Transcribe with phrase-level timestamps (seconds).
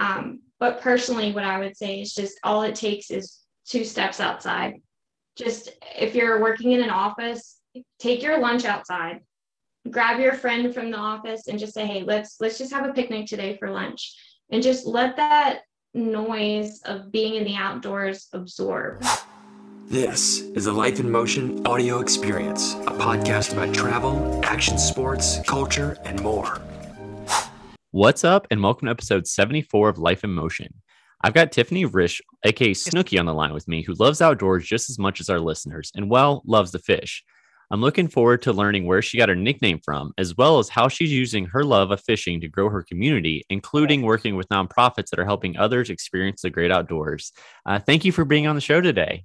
[0.00, 4.18] Um, but personally, what I would say is just all it takes is two steps
[4.18, 4.80] outside.
[5.36, 7.58] Just if you're working in an office,
[7.98, 9.20] take your lunch outside,
[9.90, 12.92] grab your friend from the office and just say, hey, let's let's just have a
[12.92, 14.16] picnic today for lunch.
[14.50, 15.60] And just let that
[15.94, 19.04] noise of being in the outdoors absorb.
[19.88, 25.98] This is a Life in Motion audio experience, a podcast about travel, action sports, culture,
[26.04, 26.60] and more.
[27.92, 30.72] What's up, and welcome to episode 74 of Life in Motion.
[31.24, 34.88] I've got Tiffany Risch, aka Snooky, on the line with me, who loves outdoors just
[34.90, 37.24] as much as our listeners and, well, loves to fish.
[37.68, 40.86] I'm looking forward to learning where she got her nickname from, as well as how
[40.86, 45.18] she's using her love of fishing to grow her community, including working with nonprofits that
[45.18, 47.32] are helping others experience the great outdoors.
[47.66, 49.24] Uh, thank you for being on the show today.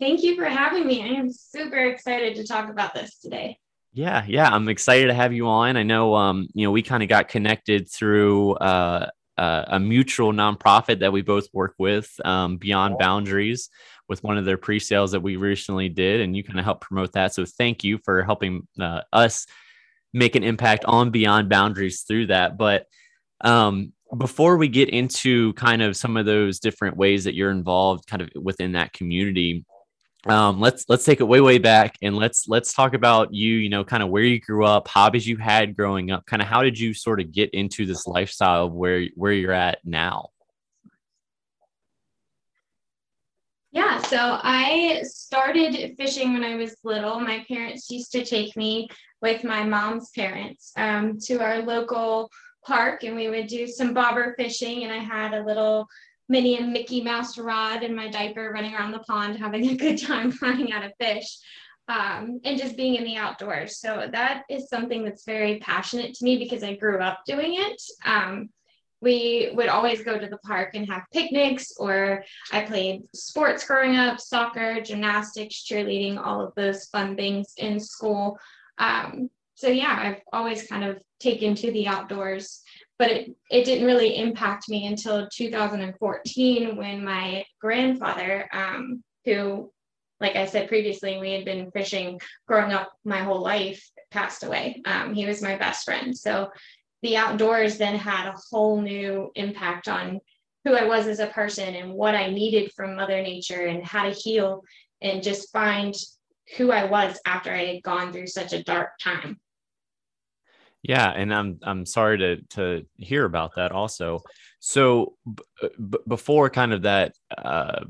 [0.00, 1.02] Thank you for having me.
[1.02, 3.58] I am super excited to talk about this today.
[3.94, 5.76] Yeah, yeah, I'm excited to have you on.
[5.76, 10.32] I know, um, you know, we kind of got connected through uh, uh, a mutual
[10.32, 13.68] nonprofit that we both work with, um, Beyond Boundaries,
[14.08, 17.12] with one of their pre-sales that we recently did, and you kind of helped promote
[17.12, 17.34] that.
[17.34, 19.46] So thank you for helping uh, us
[20.14, 22.56] make an impact on Beyond Boundaries through that.
[22.56, 22.86] But
[23.42, 28.06] um, before we get into kind of some of those different ways that you're involved,
[28.06, 29.66] kind of within that community,
[30.26, 33.68] um, let's let's take it way way back and let's let's talk about you you
[33.68, 36.62] know kind of where you grew up hobbies you had growing up kind of how
[36.62, 40.28] did you sort of get into this lifestyle of where where you're at now?
[43.72, 47.18] Yeah so i started fishing when i was little.
[47.18, 48.88] My parents used to take me
[49.20, 52.30] with my mom's parents um, to our local
[52.64, 55.88] park and we would do some bobber fishing and i had a little
[56.28, 60.00] Minnie and Mickey Mouse rod in my diaper running around the pond, having a good
[60.00, 61.38] time finding out a fish.
[61.88, 63.80] Um, and just being in the outdoors.
[63.80, 67.82] So that is something that's very passionate to me because I grew up doing it.
[68.04, 68.50] Um,
[69.02, 73.96] we would always go to the park and have picnics, or I played sports growing
[73.96, 78.38] up soccer, gymnastics, cheerleading, all of those fun things in school.
[78.78, 82.61] Um, so, yeah, I've always kind of taken to the outdoors
[83.02, 89.72] but it, it didn't really impact me until 2014 when my grandfather, um, who,
[90.20, 94.80] like I said previously, we had been fishing growing up my whole life, passed away.
[94.84, 96.16] Um, he was my best friend.
[96.16, 96.52] So
[97.02, 100.20] the outdoors then had a whole new impact on
[100.64, 104.04] who I was as a person and what I needed from Mother Nature and how
[104.04, 104.62] to heal
[105.00, 105.92] and just find
[106.56, 109.40] who I was after I had gone through such a dark time.
[110.82, 114.20] Yeah, and I'm I'm sorry to to hear about that also.
[114.60, 115.42] So b-
[115.90, 117.84] b- before kind of that uh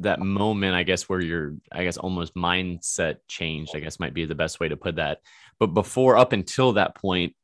[0.00, 4.24] that moment, I guess where your I guess almost mindset changed, I guess might be
[4.26, 5.20] the best way to put that.
[5.60, 7.34] But before up until that point,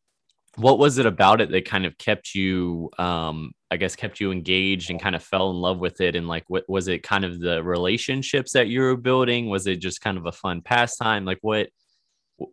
[0.57, 4.33] what was it about it that kind of kept you um I guess kept you
[4.33, 7.25] engaged and kind of fell in love with it and like what was it kind
[7.25, 9.49] of the relationships that you were building?
[9.51, 11.25] Was it just kind of a fun pastime?
[11.25, 11.69] Like what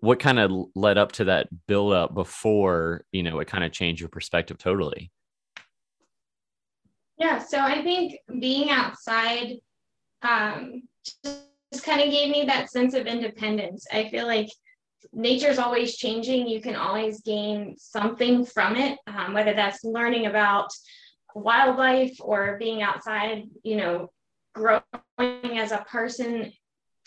[0.01, 3.71] what kind of led up to that build up before you know it kind of
[3.71, 5.11] changed your perspective totally?
[7.17, 9.57] Yeah so i think being outside
[10.21, 10.83] um,
[11.23, 13.85] just kind of gave me that sense of independence.
[13.91, 14.49] I feel like
[15.13, 16.47] nature's always changing.
[16.47, 20.69] You can always gain something from it um, whether that's learning about
[21.35, 24.09] wildlife or being outside you know
[24.55, 24.81] growing
[25.59, 26.51] as a person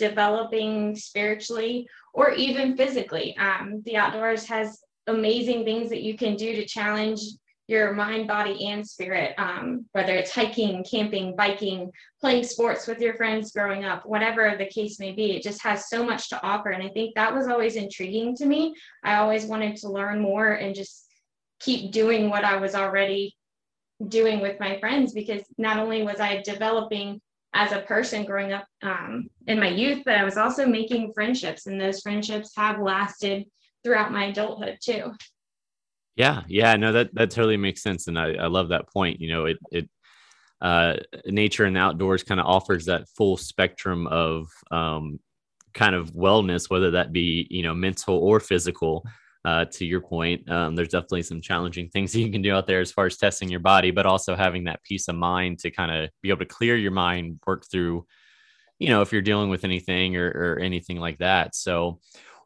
[0.01, 3.37] developing spiritually or even physically.
[3.37, 7.21] Um, the outdoors has amazing things that you can do to challenge
[7.69, 11.89] your mind, body, and spirit, um, whether it's hiking, camping, biking,
[12.21, 15.37] playing sports with your friends growing up, whatever the case may be.
[15.37, 16.71] It just has so much to offer.
[16.71, 18.75] And I think that was always intriguing to me.
[19.05, 21.07] I always wanted to learn more and just
[21.61, 23.37] keep doing what I was already
[24.09, 27.21] doing with my friends because not only was I developing
[27.53, 31.67] as a person growing up um, in my youth, but I was also making friendships,
[31.67, 33.45] and those friendships have lasted
[33.83, 35.13] throughout my adulthood too.
[36.17, 39.21] Yeah, yeah, no, that that totally makes sense, and I, I love that point.
[39.21, 39.91] You know, it it
[40.61, 45.19] uh, nature and outdoors kind of offers that full spectrum of um,
[45.73, 49.05] kind of wellness, whether that be you know mental or physical
[49.45, 52.67] uh, to your point, um, there's definitely some challenging things that you can do out
[52.67, 55.71] there as far as testing your body, but also having that peace of mind to
[55.71, 58.07] kind of be able to clear your mind, work through,
[58.79, 61.55] you know, if you're dealing with anything or, or anything like that.
[61.55, 62.01] So,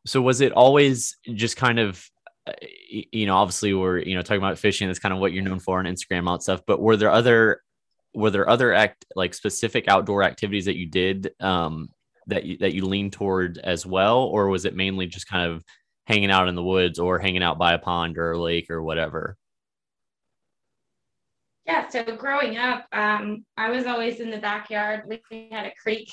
[0.06, 2.04] so was it always just kind of,
[2.46, 2.52] uh,
[2.88, 5.60] you know, obviously we're, you know, talking about fishing, that's kind of what you're known
[5.60, 7.62] for on Instagram, all that stuff, but were there other,
[8.14, 11.88] were there other act like specific outdoor activities that you did, um,
[12.26, 14.18] that you, that you lean toward as well?
[14.18, 15.64] Or was it mainly just kind of
[16.06, 18.82] hanging out in the woods or hanging out by a pond or a lake or
[18.82, 19.36] whatever?
[21.66, 25.04] Yeah, so growing up, um, I was always in the backyard.
[25.08, 26.10] We had a creek,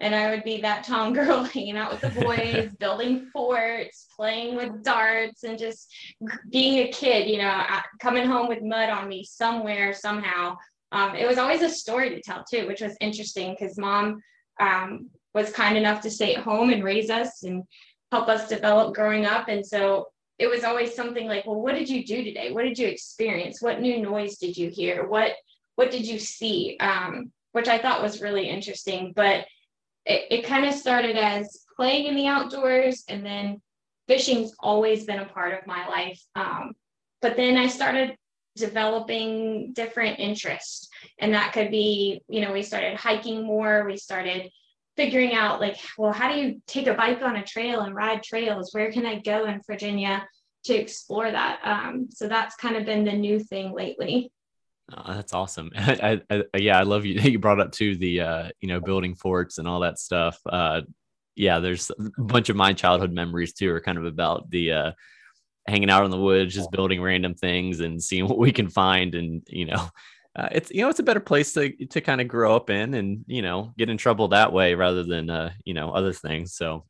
[0.00, 4.56] and I would be that tom girl hanging out with the boys, building forts, playing
[4.56, 5.94] with darts, and just
[6.50, 7.64] being a kid, you know,
[8.00, 10.56] coming home with mud on me somewhere, somehow.
[10.92, 14.22] Um, it was always a story to tell, too, which was interesting because mom
[14.58, 17.62] um, was kind enough to stay at home and raise us and
[18.12, 19.48] help us develop growing up.
[19.48, 20.08] And so
[20.38, 22.52] it was always something like, well, what did you do today?
[22.52, 23.62] What did you experience?
[23.62, 25.06] What new noise did you hear?
[25.06, 25.32] What
[25.76, 26.76] what did you see?
[26.80, 29.12] Um, which I thought was really interesting.
[29.14, 29.46] But
[30.04, 33.60] it, it kind of started as playing in the outdoors, and then
[34.08, 36.22] fishing's always been a part of my life.
[36.34, 36.72] Um,
[37.22, 38.16] but then I started
[38.56, 40.88] developing different interests,
[41.18, 43.84] and that could be, you know, we started hiking more.
[43.86, 44.50] We started
[44.96, 48.22] figuring out like, well, how do you take a bike on a trail and ride
[48.22, 48.70] trails?
[48.72, 50.26] Where can I go in Virginia
[50.64, 51.60] to explore that?
[51.62, 54.32] Um, so that's kind of been the new thing lately.
[54.96, 55.70] Oh, that's awesome.
[55.76, 57.20] I, I, yeah, I love you.
[57.30, 60.38] You brought up to the, uh, you know, building forts and all that stuff.
[60.48, 60.82] Uh,
[61.34, 64.92] yeah, there's a bunch of my childhood memories too, are kind of about the, uh,
[65.68, 69.14] hanging out in the woods, just building random things and seeing what we can find.
[69.14, 69.88] And, you know,
[70.36, 72.94] uh, it's you know it's a better place to to kind of grow up in
[72.94, 76.54] and you know get in trouble that way rather than uh, you know other things.
[76.54, 76.84] So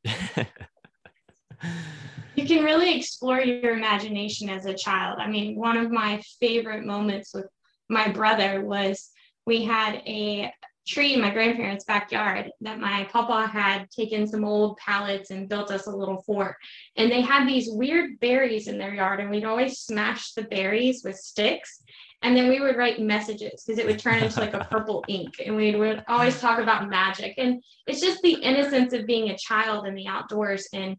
[2.35, 5.19] you can really explore your imagination as a child.
[5.21, 7.47] I mean, one of my favorite moments with
[7.89, 9.11] my brother was
[9.47, 10.53] we had a
[10.89, 15.71] tree in my grandparents' backyard that my papa had taken some old pallets and built
[15.71, 16.57] us a little fort.
[16.97, 21.03] And they had these weird berries in their yard, and we'd always smash the berries
[21.05, 21.83] with sticks
[22.27, 25.37] and then we would write messages because it would turn into like a purple ink
[25.45, 27.35] and we would always talk about magic.
[27.39, 30.97] And it's just the innocence of being a child in the outdoors and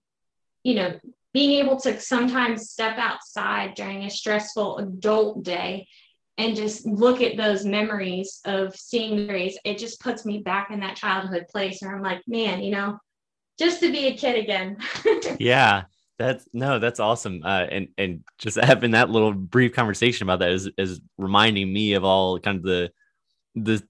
[0.64, 0.98] you know
[1.34, 5.86] being able to sometimes step outside during a stressful adult day
[6.38, 10.80] and just look at those memories of seeing berries it just puts me back in
[10.80, 12.98] that childhood place where i'm like man you know
[13.60, 14.78] just to be a kid again.
[15.40, 15.84] Yeah
[16.18, 17.42] that's no, that's awesome.
[17.44, 21.94] Uh, and and just having that little brief conversation about that is is reminding me
[21.94, 22.92] of all kind of the
[23.56, 23.84] the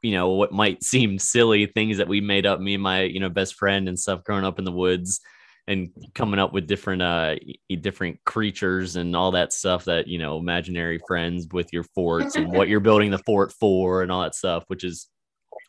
[0.00, 3.20] you know what might seem silly things that we made up me and my you
[3.20, 5.20] know best friend and stuff growing up in the woods
[5.68, 7.36] and coming up with different uh
[7.80, 12.50] different creatures and all that stuff that you know imaginary friends with your forts and
[12.50, 15.08] what you're building the fort for and all that stuff which is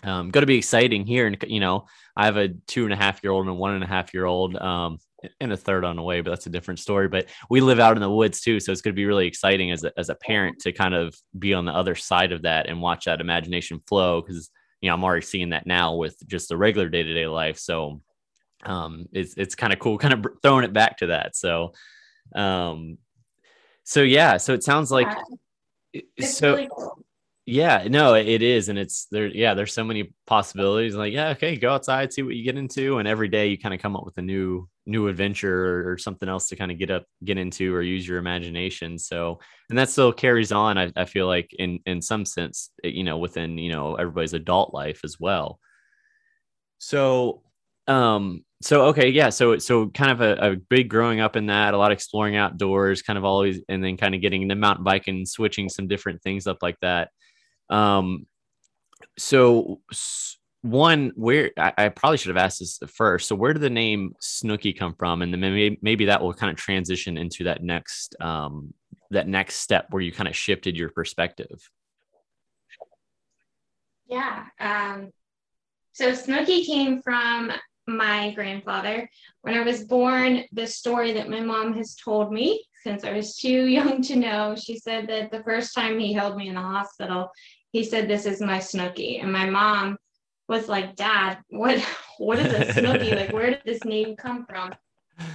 [0.04, 1.86] um, going to be exciting here and you know
[2.16, 4.14] i have a two and a half year old and a one and a half
[4.14, 4.98] year old um,
[5.40, 7.08] and a third on the way, but that's a different story.
[7.08, 9.72] But we live out in the woods too, so it's going to be really exciting
[9.72, 12.68] as a, as a parent to kind of be on the other side of that
[12.68, 14.50] and watch that imagination flow because
[14.82, 17.58] you know I'm already seeing that now with just the regular day to day life.
[17.58, 18.02] So
[18.64, 21.36] um, it's it's kind of cool, kind of throwing it back to that.
[21.36, 21.74] So
[22.36, 22.98] um,
[23.84, 25.08] so yeah, so it sounds like
[25.94, 26.02] yeah.
[26.26, 26.52] so.
[26.56, 27.06] Really cool.
[27.46, 29.28] Yeah, no, it is, and it's there.
[29.28, 30.96] Yeah, there's so many possibilities.
[30.96, 33.74] Like, yeah, okay, go outside, see what you get into, and every day you kind
[33.76, 36.92] of come up with a new new adventure or, something else to kind of get
[36.92, 41.06] up get into or use your imagination so and that still carries on I, I
[41.06, 45.02] feel like in in some sense eh, you know within you know everybody's adult life
[45.06, 45.60] as well
[46.80, 47.44] so
[47.88, 51.74] um so okay yeah so so kind of a, a, big growing up in that
[51.74, 54.84] a lot of exploring outdoors kind of always and then kind of getting into mountain
[54.84, 57.10] biking and switching some different things up like that
[57.70, 58.26] um
[59.18, 59.82] so
[60.64, 63.28] one where I, I, probably should have asked this first.
[63.28, 65.22] So where did the name snooky come from?
[65.22, 68.74] And then maybe maybe that will kind of transition into that next um
[69.12, 71.70] that next step where you kind of shifted your perspective.
[74.08, 75.10] Yeah um
[75.92, 77.52] so snooky came from
[77.86, 79.10] my grandfather.
[79.42, 83.36] When i was born the story that my mom has told me since i was
[83.38, 86.62] too young to know she said that the first time he held me in the
[86.62, 87.30] hospital
[87.72, 89.98] he said this is my snooky and my mom
[90.48, 91.80] was like, Dad, what
[92.18, 93.16] what is a Snooky?
[93.16, 94.74] like, where did this name come from?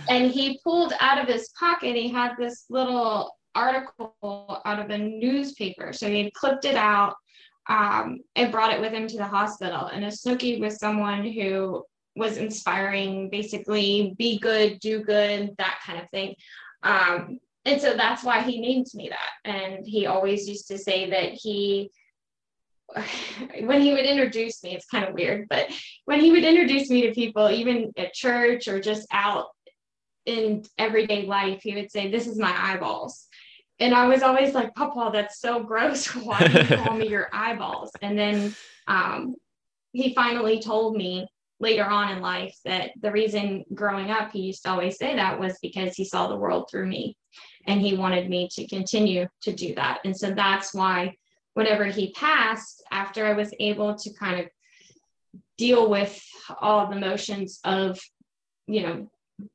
[0.09, 4.99] And he pulled out of his pocket, he had this little article out of a
[4.99, 5.93] newspaper.
[5.93, 7.15] So he had clipped it out
[7.69, 9.87] um, and brought it with him to the hospital.
[9.87, 11.85] And a Snooky was someone who
[12.17, 16.35] was inspiring, basically, be good, do good, that kind of thing.
[16.83, 19.51] Um, and so that's why he named me that.
[19.51, 21.91] And he always used to say that he
[23.61, 25.71] when he would introduce me, it's kind of weird, but
[26.05, 29.47] when he would introduce me to people, even at church or just out
[30.27, 33.27] in everyday life, he would say, This is my eyeballs.
[33.81, 36.07] And I was always like, Papa, that's so gross.
[36.15, 37.91] Why do you call me your eyeballs?
[38.03, 38.55] And then
[38.87, 39.37] um,
[39.93, 41.29] he finally told me
[41.61, 45.41] later on in life that the reason growing up he used to always say that
[45.41, 47.17] was because he saw the world through me
[47.67, 50.01] and he wanted me to continue to do that.
[50.05, 51.15] And so that's why
[51.55, 54.47] whenever he passed, after I was able to kind of
[55.57, 56.23] deal with
[56.61, 57.99] all the motions of,
[58.67, 59.11] you know,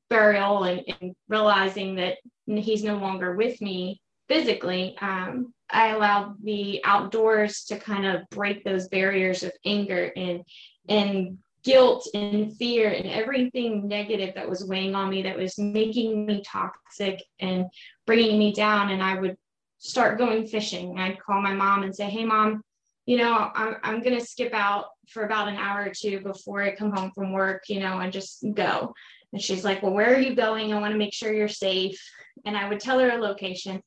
[0.09, 6.81] burial and, and realizing that he's no longer with me physically, um, I allowed the
[6.83, 10.43] outdoors to kind of break those barriers of anger and
[10.87, 16.25] and guilt and fear and everything negative that was weighing on me that was making
[16.25, 17.65] me toxic and
[18.05, 18.89] bringing me down.
[18.91, 19.37] And i would
[19.79, 20.97] start going fishing.
[20.97, 22.63] I'd call my mom and say hey mom
[23.05, 26.61] you know i'm, I'm going to skip out for about an hour or two before
[26.63, 28.93] i come home from work you know and just go.
[29.31, 30.73] And she's like well where are you going?
[30.73, 31.99] I want to make sure you're safe.
[32.45, 33.81] And i would tell her a location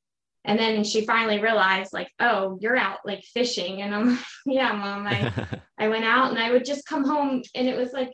[0.46, 3.82] and then she finally realized like oh you're out like fishing.
[3.82, 5.32] And i'm like, yeah mom i
[5.78, 7.42] i went out and i would just come home.
[7.54, 8.12] And it was like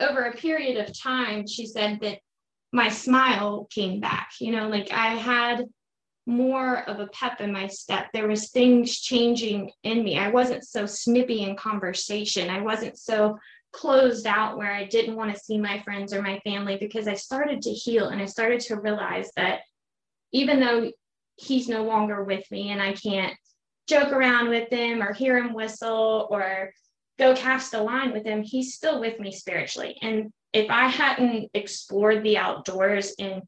[0.00, 2.18] over a period of time she said that
[2.72, 5.64] my smile came back you know like i had
[6.26, 8.06] more of a pep in my step.
[8.12, 10.18] There was things changing in me.
[10.18, 12.50] I wasn't so snippy in conversation.
[12.50, 13.38] I wasn't so
[13.76, 17.14] closed out where i didn't want to see my friends or my family because i
[17.14, 19.60] started to heal and i started to realize that
[20.32, 20.90] even though
[21.36, 23.34] he's no longer with me and I can't
[23.88, 26.72] joke around with him or hear him whistle or
[27.18, 29.96] go cast a line with him, he's still with me spiritually.
[30.02, 33.42] And if I hadn't explored the outdoors and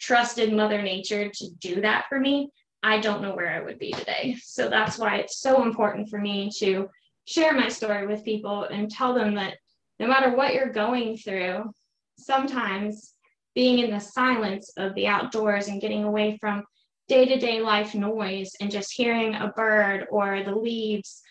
[0.00, 2.50] trusted Mother Nature to do that for me,
[2.82, 4.36] I don't know where I would be today.
[4.42, 6.88] So that's why it's so important for me to
[7.24, 9.54] share my story with people and tell them that
[9.98, 11.72] no matter what you're going through,
[12.18, 13.14] sometimes
[13.54, 16.64] being in the silence of the outdoors and getting away from
[17.08, 21.22] day to day life noise and just hearing a bird or the leaves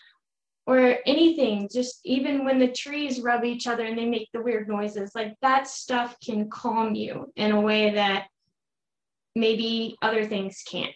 [0.65, 4.68] or anything, just even when the trees rub each other and they make the weird
[4.68, 8.27] noises, like that stuff can calm you in a way that
[9.36, 10.94] maybe other things can't.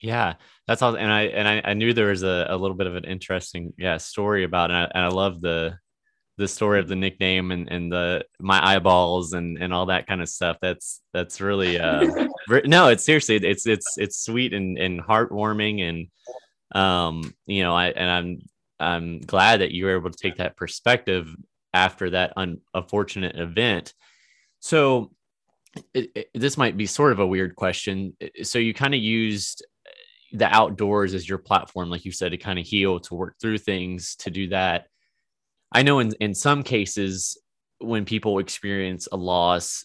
[0.00, 0.34] Yeah,
[0.66, 0.96] that's all.
[0.96, 3.72] And I and I, I knew there was a, a little bit of an interesting
[3.78, 4.74] yeah story about it.
[4.74, 5.78] And I, and I love the
[6.42, 10.20] the story of the nickname and, and the my eyeballs and and all that kind
[10.20, 12.26] of stuff that's that's really uh
[12.64, 17.88] no it's seriously it's it's it's sweet and and heartwarming and um you know i
[17.88, 18.38] and i'm
[18.80, 21.34] i'm glad that you were able to take that perspective
[21.74, 23.94] after that un- unfortunate event.
[24.60, 25.12] So
[25.94, 28.14] it, it, this might be sort of a weird question.
[28.42, 29.64] So you kind of used
[30.32, 33.58] the outdoors as your platform like you said to kind of heal to work through
[33.58, 34.86] things to do that
[35.72, 37.38] I know in, in some cases
[37.78, 39.84] when people experience a loss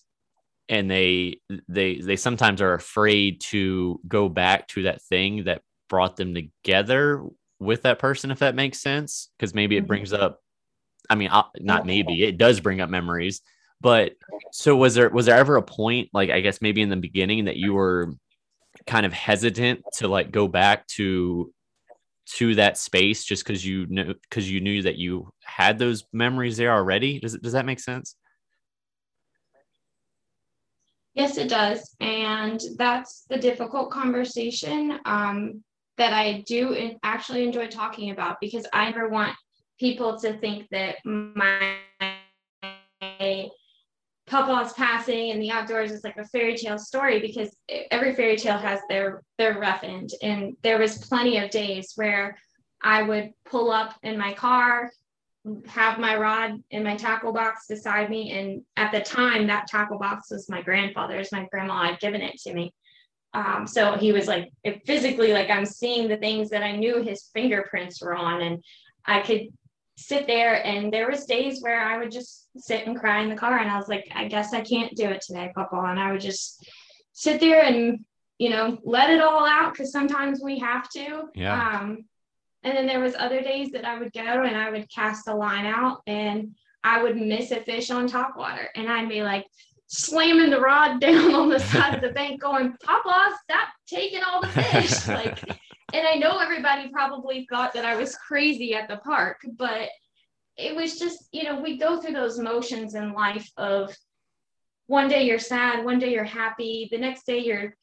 [0.70, 6.18] and they they they sometimes are afraid to go back to that thing that brought
[6.18, 7.24] them together
[7.60, 9.88] with that person if that makes sense because maybe it mm-hmm.
[9.88, 10.42] brings up
[11.10, 11.30] i mean
[11.60, 13.42] not maybe it does bring up memories
[13.80, 14.14] but
[14.52, 17.46] so was there was there ever a point like i guess maybe in the beginning
[17.46, 18.14] that you were
[18.86, 21.52] kind of hesitant to like go back to
[22.36, 26.58] to that space just because you knew because you knew that you had those memories
[26.58, 27.20] there already?
[27.20, 28.16] Does does that make sense?
[31.14, 31.96] Yes it does.
[32.00, 35.64] And that's the difficult conversation um,
[35.98, 39.36] that i do actually enjoy talking about because i never want
[39.80, 41.78] people to think that my
[44.28, 47.56] Papa's passing and the outdoors is like a fairy tale story because
[47.92, 50.10] every fairy tale has their their rough end.
[50.22, 52.38] And there was plenty of days where
[52.84, 54.92] I would pull up in my car,
[55.68, 58.32] have my rod in my tackle box beside me.
[58.32, 61.32] And at the time, that tackle box was my grandfather's.
[61.32, 62.74] My grandma had given it to me.
[63.34, 64.50] Um, so he was like
[64.86, 68.64] physically like I'm seeing the things that I knew his fingerprints were on, and
[69.06, 69.48] I could
[69.98, 73.36] sit there and there was days where I would just sit and cry in the
[73.36, 75.76] car and I was like, I guess I can't do it today, Papa.
[75.76, 76.66] And I would just
[77.14, 78.06] sit there and,
[78.38, 81.24] you know, let it all out because sometimes we have to.
[81.34, 81.80] Yeah.
[81.80, 82.06] Um,
[82.64, 85.36] and then there was other days that I would go and I would cast a
[85.36, 89.46] line out and I would miss a fish on top water and I'd be like
[89.88, 94.42] slamming the rod down on the side of the bank going, Papa, stop taking all
[94.42, 95.08] the fish.
[95.08, 95.42] like
[95.94, 99.90] and I know everybody probably thought that I was crazy at the park, but
[100.58, 103.96] it was just, you know, we go through those motions in life of
[104.88, 107.76] one day you're sad, one day you're happy, the next day you're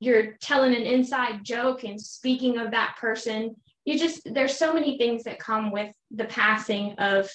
[0.00, 3.54] you're telling an inside joke and speaking of that person.
[3.84, 7.30] You just there's so many things that come with the passing of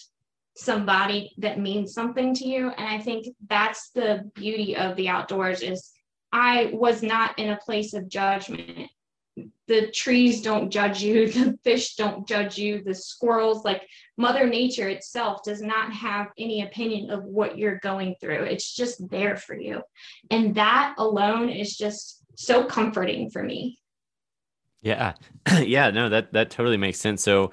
[0.57, 5.61] somebody that means something to you and I think that's the beauty of the outdoors
[5.61, 5.91] is
[6.31, 8.89] I was not in a place of judgment
[9.67, 13.87] the trees don't judge you, the fish don't judge you, the squirrels, like
[14.17, 18.43] Mother Nature itself does not have any opinion of what you're going through.
[18.43, 19.81] It's just there for you.
[20.31, 23.79] And that alone is just so comforting for me.
[24.81, 25.13] Yeah.
[25.59, 27.23] yeah, no, that that totally makes sense.
[27.23, 27.51] So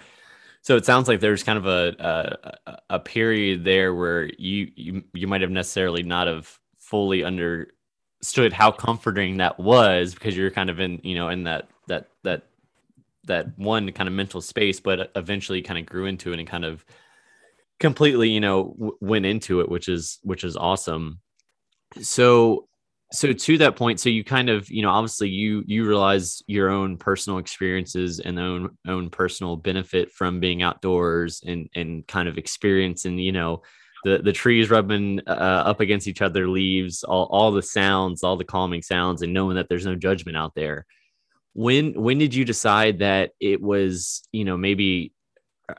[0.64, 5.04] so it sounds like there's kind of a a, a period there where you you
[5.12, 10.71] you might have necessarily not have fully understood how comforting that was because you're kind
[10.71, 12.44] of in, you know, in that that that
[13.25, 16.64] that one kind of mental space, but eventually kind of grew into it and kind
[16.64, 16.83] of
[17.78, 21.21] completely, you know, w- went into it, which is which is awesome.
[22.00, 22.68] So
[23.14, 26.68] so to that point so you kind of you know obviously you you realize your
[26.68, 32.38] own personal experiences and own own personal benefit from being outdoors and and kind of
[32.38, 33.62] experiencing you know
[34.04, 35.30] the the trees rubbing uh,
[35.66, 39.56] up against each other leaves all, all the sounds all the calming sounds and knowing
[39.56, 40.87] that there's no judgment out there.
[41.54, 45.13] When when did you decide that it was you know maybe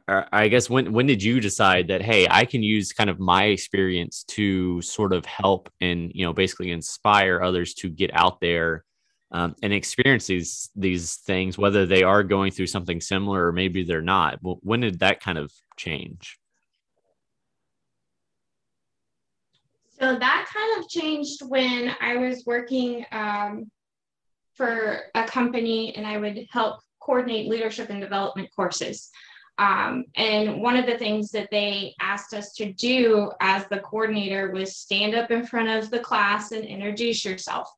[0.08, 3.46] I guess when when did you decide that hey I can use kind of my
[3.46, 8.84] experience to sort of help and you know basically inspire others to get out there
[9.32, 13.84] um, and experience these these things whether they are going through something similar or maybe
[13.84, 14.40] they're not.
[14.42, 16.40] When did that kind of change?
[20.00, 23.72] So that kind of changed when I was working um,
[24.54, 29.10] for a company and I would help coordinate leadership and development courses.
[29.58, 34.52] Um, and one of the things that they asked us to do as the coordinator
[34.52, 37.70] was stand up in front of the class and introduce yourself.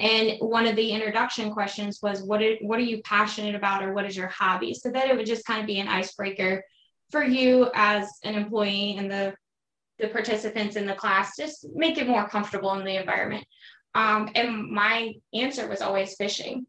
[0.00, 3.92] And one of the introduction questions was, what are, what are you passionate about or
[3.92, 4.72] what is your hobby?
[4.72, 6.64] So that it would just kind of be an icebreaker
[7.10, 9.34] for you as an employee and the,
[9.98, 13.44] the participants in the class, just make it more comfortable in the environment.
[13.94, 16.66] Um, and my answer was always fishing.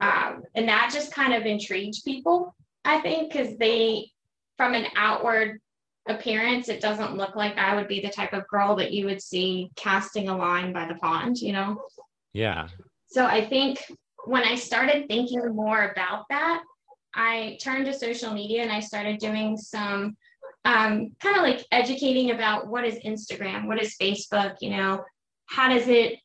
[0.00, 2.54] Um, and that just kind of intrigued people
[2.84, 4.10] I think because they,
[4.56, 5.60] from an outward
[6.06, 9.22] appearance, it doesn't look like I would be the type of girl that you would
[9.22, 11.82] see casting a line by the pond, you know?
[12.32, 12.68] Yeah.
[13.06, 13.78] So I think
[14.26, 16.62] when I started thinking more about that,
[17.14, 20.16] I turned to social media and I started doing some
[20.64, 25.04] um, kind of like educating about what is Instagram, what is Facebook, you know,
[25.46, 26.18] how does it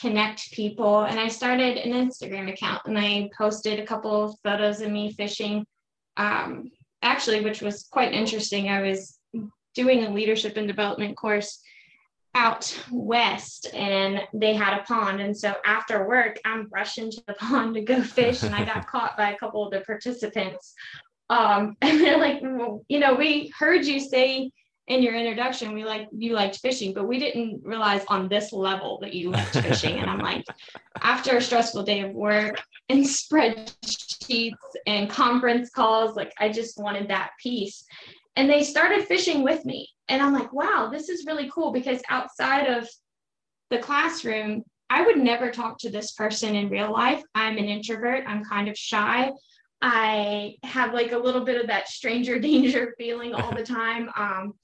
[0.00, 1.02] connect people?
[1.02, 5.12] And I started an Instagram account and I posted a couple of photos of me
[5.12, 5.64] fishing
[6.16, 6.70] um,
[7.02, 8.68] actually, which was quite interesting.
[8.68, 9.18] I was
[9.74, 11.60] doing a leadership and development course
[12.36, 17.34] out west and they had a pond and so after work i'm rushing to the
[17.34, 20.74] pond to go fish and i got caught by a couple of the participants
[21.30, 24.50] um, and they're like well, you know we heard you say
[24.88, 28.98] in your introduction we like you liked fishing but we didn't realize on this level
[29.00, 30.44] that you liked fishing and i'm like
[31.02, 34.52] after a stressful day of work and spreadsheets
[34.86, 36.16] and conference calls.
[36.16, 37.84] Like I just wanted that piece.
[38.36, 39.88] And they started fishing with me.
[40.08, 42.88] And I'm like, wow, this is really cool because outside of
[43.70, 47.22] the classroom, I would never talk to this person in real life.
[47.34, 49.30] I'm an introvert, I'm kind of shy.
[49.80, 54.10] I have like a little bit of that stranger danger feeling all the time.
[54.16, 54.54] Um,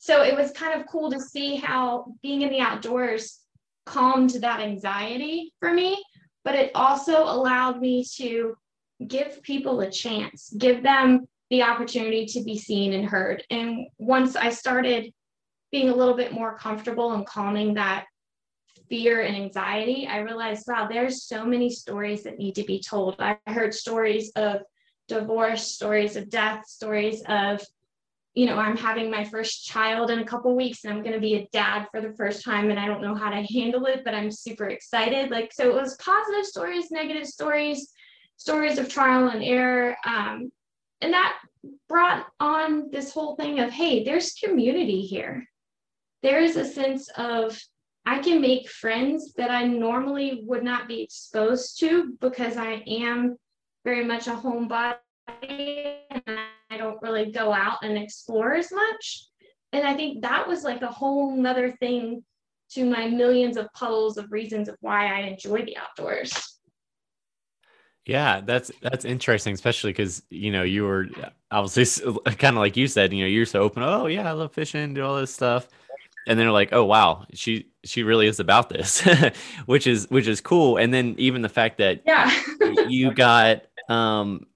[0.00, 3.38] so it was kind of cool to see how being in the outdoors
[3.86, 6.02] calmed that anxiety for me
[6.44, 8.56] but it also allowed me to
[9.06, 13.42] give people a chance, give them the opportunity to be seen and heard.
[13.50, 15.12] And once I started
[15.72, 18.06] being a little bit more comfortable and calming that
[18.88, 23.16] fear and anxiety, I realized, wow, there's so many stories that need to be told.
[23.18, 24.62] I heard stories of
[25.08, 27.64] divorce, stories of death, stories of
[28.34, 31.20] you know, I'm having my first child in a couple weeks and I'm going to
[31.20, 34.02] be a dad for the first time and I don't know how to handle it,
[34.04, 35.30] but I'm super excited.
[35.30, 37.90] Like, so it was positive stories, negative stories,
[38.36, 39.96] stories of trial and error.
[40.06, 40.52] Um,
[41.00, 41.38] and that
[41.88, 45.44] brought on this whole thing of, hey, there's community here.
[46.22, 47.60] There is a sense of,
[48.06, 53.36] I can make friends that I normally would not be exposed to because I am
[53.84, 54.96] very much a homebody
[55.28, 56.38] and
[56.70, 59.26] I don't really go out and explore as much.
[59.72, 62.24] And I think that was like a whole nother thing
[62.72, 66.32] to my millions of puddles of reasons of why I enjoy the outdoors.
[68.06, 71.06] Yeah, that's that's interesting, especially because you know you were
[71.50, 73.82] obviously kind of like you said, you know, you're so open.
[73.82, 75.68] Oh yeah, I love fishing, do all this stuff,
[76.26, 79.06] and then they're like, oh wow, she she really is about this,
[79.66, 80.78] which is which is cool.
[80.78, 82.32] And then even the fact that yeah,
[82.88, 84.46] you got um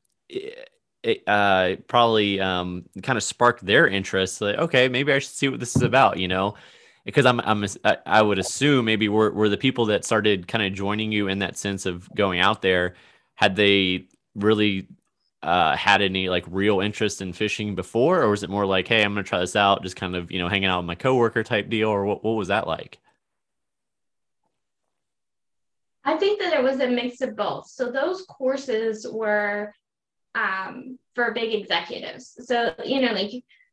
[1.26, 4.40] uh, probably um, kind of sparked their interest.
[4.40, 6.54] Like, okay, maybe I should see what this is about, you know?
[7.04, 7.66] Because I'm, I'm,
[8.06, 11.40] I would assume maybe were, were the people that started kind of joining you in
[11.40, 12.94] that sense of going out there,
[13.34, 14.88] had they really
[15.42, 19.04] uh, had any like real interest in fishing before, or was it more like, hey,
[19.04, 20.94] I'm going to try this out, just kind of, you know, hanging out with my
[20.94, 22.98] coworker type deal, or what, what was that like?
[26.04, 27.68] I think that it was a mix of both.
[27.68, 29.74] So those courses were
[30.34, 32.36] um, for big executives.
[32.46, 33.30] So, you know, like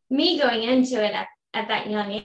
[0.10, 2.24] me going into it at, at that young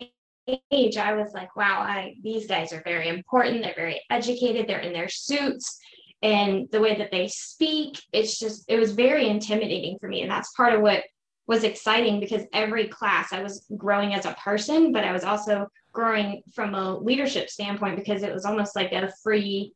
[0.71, 3.63] age, I was like, wow, I, these guys are very important.
[3.63, 4.69] They're very educated.
[4.69, 5.79] They're in their suits
[6.23, 8.01] and the way that they speak.
[8.13, 10.23] It's just, it was very intimidating for me.
[10.23, 11.05] And that's part of what
[11.47, 15.69] was exciting because every class I was growing as a person, but I was also
[15.93, 19.73] growing from a leadership standpoint because it was almost like a free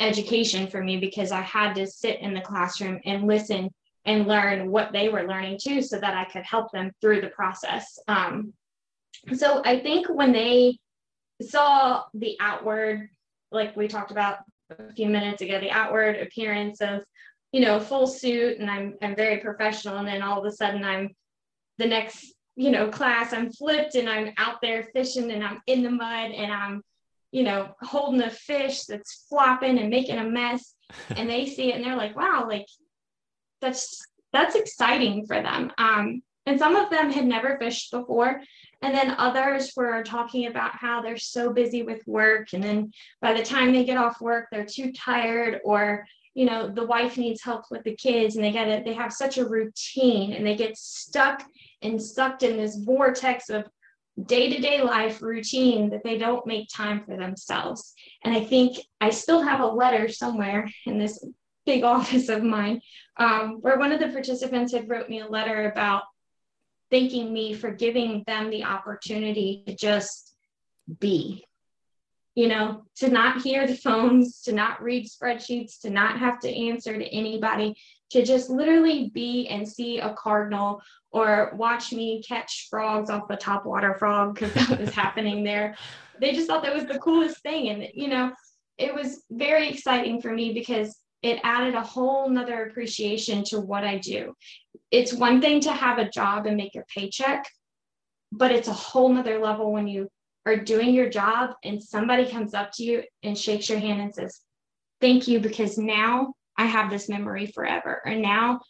[0.00, 3.70] education for me because I had to sit in the classroom and listen
[4.04, 7.28] and learn what they were learning too so that I could help them through the
[7.28, 7.98] process.
[8.08, 8.52] Um,
[9.34, 10.78] so I think when they
[11.40, 13.08] saw the outward,
[13.50, 14.38] like we talked about
[14.70, 17.02] a few minutes ago, the outward appearance of,
[17.52, 20.84] you know, full suit and I'm I'm very professional and then all of a sudden
[20.84, 21.10] I'm
[21.78, 25.82] the next, you know, class I'm flipped and I'm out there fishing and I'm in
[25.82, 26.82] the mud and I'm
[27.32, 30.74] you know, holding a fish that's flopping and making a mess.
[31.16, 32.66] and they see it and they're like, wow, like
[33.60, 34.00] that's
[34.32, 35.72] that's exciting for them.
[35.78, 38.40] Um, and some of them had never fished before.
[38.82, 42.48] And then others were talking about how they're so busy with work.
[42.52, 46.68] And then by the time they get off work, they're too tired or you know
[46.68, 49.46] the wife needs help with the kids and they get it they have such a
[49.46, 51.44] routine and they get stuck
[51.82, 53.66] and sucked in this vortex of
[54.26, 57.94] day to day life routine that they don't make time for themselves.
[58.24, 61.24] And I think I still have a letter somewhere in this
[61.64, 62.80] big office of mine
[63.16, 66.02] um, where one of the participants had wrote me a letter about
[66.90, 70.34] thanking me for giving them the opportunity to just
[71.00, 71.46] be
[72.34, 76.48] you know to not hear the phones to not read spreadsheets to not have to
[76.48, 77.74] answer to anybody
[78.12, 83.36] to just literally be and see a cardinal or watch me catch frogs off the
[83.36, 85.74] top water frog because that was happening there.
[86.20, 87.70] They just thought that was the coolest thing.
[87.70, 88.32] And, you know,
[88.76, 93.84] it was very exciting for me because it added a whole nother appreciation to what
[93.84, 94.34] I do.
[94.90, 97.46] It's one thing to have a job and make a paycheck,
[98.30, 100.08] but it's a whole nother level when you
[100.46, 104.14] are doing your job and somebody comes up to you and shakes your hand and
[104.14, 104.40] says,
[105.00, 108.00] Thank you, because now I have this memory forever.
[108.04, 108.60] Or now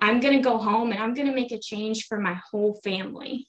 [0.00, 2.80] I'm going to go home and I'm going to make a change for my whole
[2.84, 3.46] family.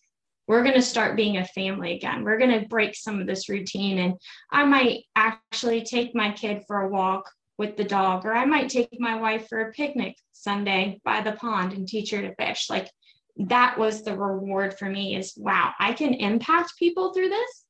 [0.48, 2.24] We're going to start being a family again.
[2.24, 4.00] We're going to break some of this routine.
[4.00, 4.16] And
[4.52, 8.70] I might actually take my kid for a walk with the dog, or I might
[8.70, 12.70] take my wife for a picnic Sunday by the pond and teach her to fish.
[12.70, 12.90] Like
[13.38, 17.61] that was the reward for me is wow, I can impact people through this,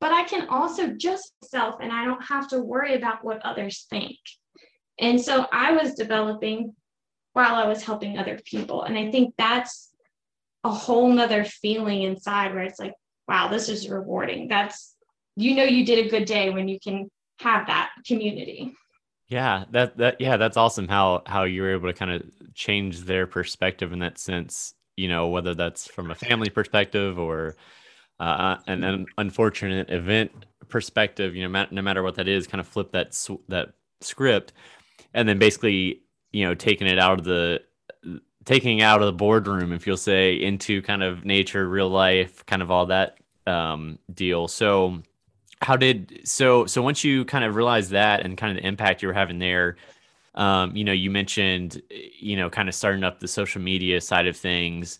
[0.00, 3.86] but I can also just self and I don't have to worry about what others
[3.90, 4.16] think.
[5.00, 6.74] And so I was developing
[7.32, 8.82] while I was helping other people.
[8.82, 9.90] And I think that's
[10.64, 12.94] a whole nother feeling inside where it's like,
[13.28, 14.48] wow, this is rewarding.
[14.48, 14.94] That's,
[15.36, 17.08] you know, you did a good day when you can
[17.40, 18.74] have that community.
[19.28, 22.22] Yeah, that that yeah, that's awesome how how you were able to kind of
[22.54, 27.54] change their perspective in that sense, you know, whether that's from a family perspective or
[28.20, 30.32] uh, an, an unfortunate event
[30.68, 33.12] perspective, you know, no matter what that is, kind of flip that
[33.48, 34.52] that script
[35.14, 36.02] and then basically
[36.32, 37.60] you know taking it out of the
[38.44, 42.62] taking out of the boardroom if you'll say into kind of nature real life kind
[42.62, 44.48] of all that um, deal.
[44.48, 45.02] So
[45.60, 49.02] how did so so once you kind of realized that and kind of the impact
[49.02, 49.76] you were having there
[50.34, 54.26] um, you know you mentioned you know kind of starting up the social media side
[54.26, 54.98] of things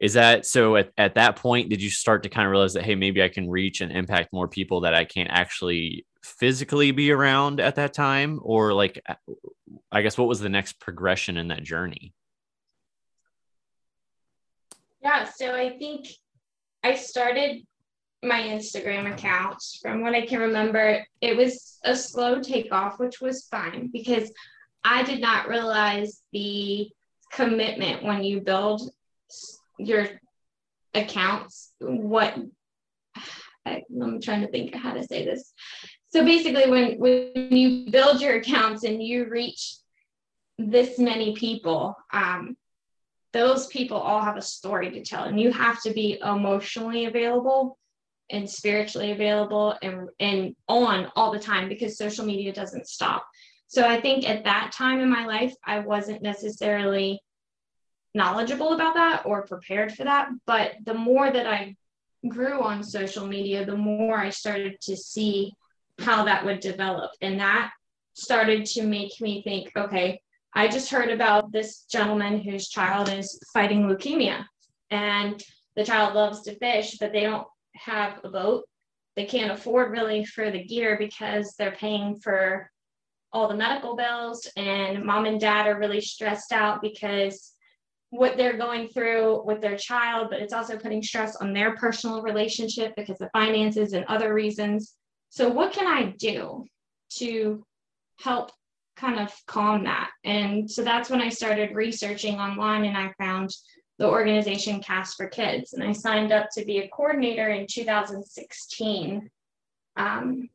[0.00, 2.84] is that so at, at that point did you start to kind of realize that
[2.84, 7.10] hey maybe i can reach and impact more people that i can't actually physically be
[7.10, 9.02] around at that time or like
[9.92, 12.12] I guess what was the next progression in that journey?
[15.02, 16.08] Yeah, so I think
[16.84, 17.66] I started
[18.22, 19.62] my Instagram account.
[19.80, 24.30] From what I can remember, it was a slow takeoff, which was fine because
[24.84, 26.90] I did not realize the
[27.32, 28.90] commitment when you build
[29.86, 30.08] your
[30.94, 31.72] accounts.
[31.80, 32.36] What
[33.66, 35.52] I, I'm trying to think how to say this.
[36.12, 39.76] So basically, when when you build your accounts and you reach
[40.58, 42.56] this many people, um,
[43.32, 47.78] those people all have a story to tell, and you have to be emotionally available
[48.30, 53.26] and spiritually available and and on all the time because social media doesn't stop.
[53.66, 57.20] So I think at that time in my life, I wasn't necessarily
[58.14, 60.28] knowledgeable about that or prepared for that.
[60.46, 61.76] But the more that I
[62.28, 65.52] grew on social media, the more I started to see
[66.00, 67.12] how that would develop.
[67.20, 67.70] And that
[68.14, 70.20] started to make me think okay,
[70.54, 74.44] I just heard about this gentleman whose child is fighting leukemia
[74.90, 75.42] and
[75.76, 77.46] the child loves to fish, but they don't
[77.76, 78.64] have a boat.
[79.16, 82.70] They can't afford really for the gear because they're paying for
[83.32, 87.54] all the medical bills, and mom and dad are really stressed out because
[88.10, 92.22] what they're going through with their child, but it's also putting stress on their personal
[92.22, 94.94] relationship because of finances and other reasons.
[95.30, 96.64] So, what can I do
[97.18, 97.64] to
[98.18, 98.50] help
[98.96, 100.10] kind of calm that?
[100.24, 103.50] And so that's when I started researching online and I found
[103.98, 105.72] the organization Cast for Kids.
[105.72, 109.30] And I signed up to be a coordinator in 2016,
[109.96, 110.48] um,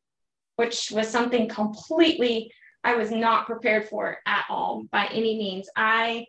[0.57, 2.51] which was something completely
[2.83, 5.67] I was not prepared for at all by any means.
[5.75, 6.25] I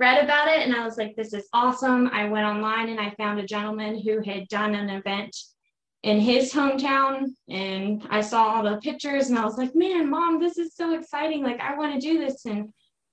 [0.00, 2.08] read about it and I was like, this is awesome.
[2.08, 5.36] I went online and I found a gentleman who had done an event
[6.02, 10.40] in his hometown and I saw all the pictures and I was like, man, mom,
[10.40, 11.42] this is so exciting.
[11.42, 12.46] Like, I want to do this.
[12.46, 12.70] And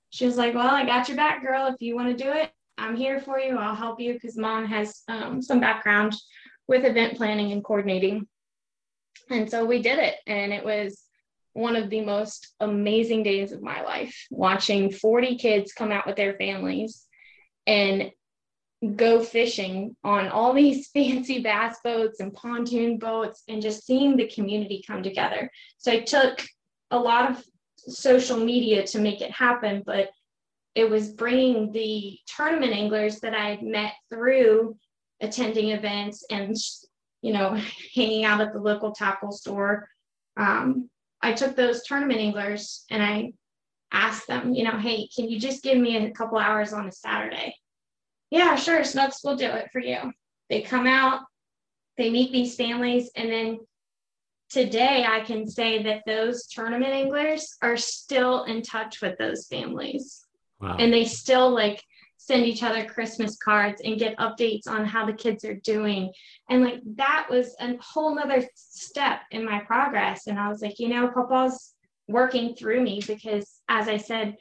[0.08, 1.66] she was like, well, I got your back, girl.
[1.66, 3.58] If you want to do it, I'm here for you.
[3.58, 6.14] I'll help you because mom has um, some background
[6.68, 8.26] with event planning and coordinating.
[9.28, 10.14] And so we did it.
[10.26, 11.02] And it was
[11.58, 16.14] one of the most amazing days of my life watching 40 kids come out with
[16.14, 17.04] their families
[17.66, 18.12] and
[18.94, 24.28] go fishing on all these fancy bass boats and pontoon boats and just seeing the
[24.28, 25.50] community come together.
[25.78, 26.46] So I took
[26.92, 27.44] a lot of
[27.76, 30.10] social media to make it happen, but
[30.76, 34.76] it was bringing the tournament anglers that I had met through
[35.20, 36.56] attending events and
[37.20, 37.60] you know
[37.96, 39.88] hanging out at the local tackle store
[40.36, 40.88] um,
[41.22, 43.32] I took those tournament anglers and I
[43.92, 46.92] asked them, you know, hey, can you just give me a couple hours on a
[46.92, 47.54] Saturday?
[48.30, 50.12] Yeah, sure, Snooks will do it for you.
[50.50, 51.22] They come out,
[51.96, 53.58] they meet these families, and then
[54.50, 60.24] today I can say that those tournament anglers are still in touch with those families.
[60.60, 60.76] Wow.
[60.78, 61.82] And they still like
[62.18, 66.12] send each other Christmas cards and get updates on how the kids are doing.
[66.50, 70.26] And like that was a whole nother step in my progress.
[70.26, 71.74] And I was like, you know, Papa's
[72.08, 74.36] working through me because as I said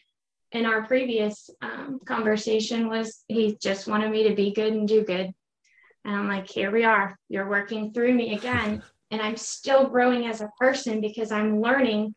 [0.51, 5.03] in our previous um, conversation was he just wanted me to be good and do
[5.03, 5.31] good.
[6.03, 7.17] And I'm like, here we are.
[7.29, 8.83] You're working through me again.
[9.09, 12.13] And I'm still growing as a person because I'm learning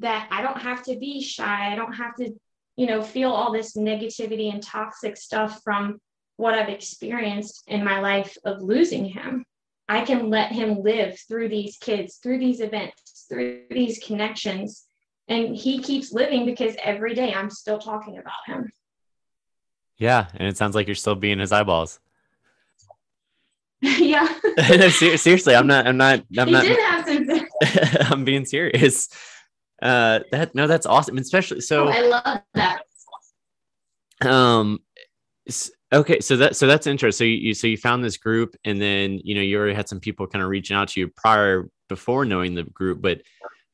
[0.00, 1.72] that I don't have to be shy.
[1.72, 2.34] I don't have to
[2.76, 5.98] you know, feel all this negativity and toxic stuff from
[6.36, 9.44] what I've experienced in my life of losing him.
[9.88, 14.84] I can let him live through these kids, through these events, through these connections.
[15.28, 18.70] And he keeps living because every day I'm still talking about him.
[19.96, 20.26] Yeah.
[20.34, 21.98] And it sounds like you're still being his eyeballs.
[23.80, 24.28] yeah.
[24.88, 28.10] seriously, I'm not, I'm not, I'm he not, did have some...
[28.12, 29.08] I'm being serious.
[29.82, 31.88] Uh, that no, that's awesome, especially so.
[31.88, 32.82] Oh, I love that.
[34.26, 34.78] Um,
[35.92, 37.26] okay, so that so that's interesting.
[37.26, 40.00] So you so you found this group, and then you know you already had some
[40.00, 43.20] people kind of reaching out to you prior before knowing the group, but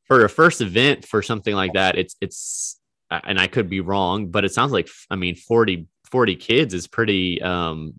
[0.08, 4.30] for a first event for something like that, it's it's and I could be wrong,
[4.30, 7.94] but it sounds like I mean 40 40 kids is pretty um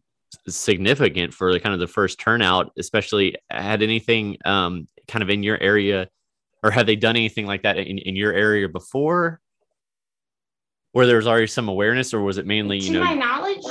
[0.48, 5.44] significant for the kind of the first turnout, especially had anything um kind of in
[5.44, 6.08] your area
[6.64, 9.40] or have they done anything like that in, in your area before
[10.94, 13.64] where there was already some awareness or was it mainly you to know my knowledge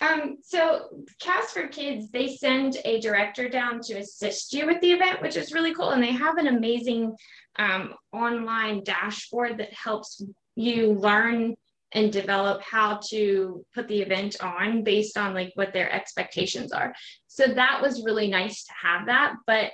[0.00, 0.88] um, so
[1.20, 5.36] Cast for Kids, they send a director down to assist you with the event, which
[5.36, 5.90] is really cool.
[5.90, 7.14] And they have an amazing
[7.58, 10.22] um, online dashboard that helps
[10.56, 11.54] you learn
[11.94, 16.92] and develop how to put the event on based on like what their expectations are.
[17.28, 19.34] So that was really nice to have that.
[19.46, 19.70] But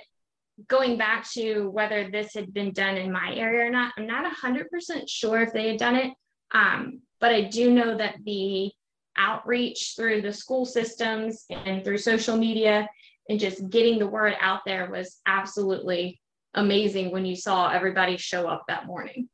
[0.67, 4.31] going back to whether this had been done in my area or not, I'm not
[4.31, 4.65] 100%
[5.07, 6.13] sure if they had done it.
[6.53, 8.71] Um, but I do know that the
[9.17, 12.87] outreach through the school systems and through social media
[13.29, 16.19] and just getting the word out there was absolutely
[16.53, 19.29] amazing when you saw everybody show up that morning.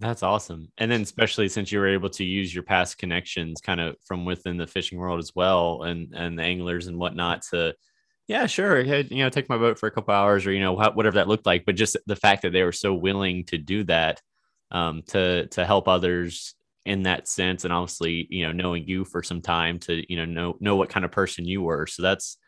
[0.00, 0.68] That's awesome.
[0.78, 4.24] And then especially since you were able to use your past connections kind of from
[4.24, 7.74] within the fishing world as well and and the anglers and whatnot to
[8.28, 8.84] yeah, sure.
[8.84, 11.28] Hey, you know, take my boat for a couple hours or you know, whatever that
[11.28, 14.22] looked like, but just the fact that they were so willing to do that
[14.72, 16.54] um to to help others
[16.86, 20.24] in that sense and obviously, you know, knowing you for some time to, you know,
[20.26, 21.86] know know what kind of person you were.
[21.86, 22.38] So that's